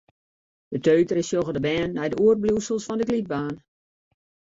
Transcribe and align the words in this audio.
Beteutere 0.75 1.23
sjogge 1.27 1.53
de 1.57 1.61
bern 1.67 1.93
nei 1.97 2.09
de 2.13 2.17
oerbliuwsels 2.23 2.87
fan 2.87 2.99
de 3.03 3.07
glydbaan. 3.11 3.53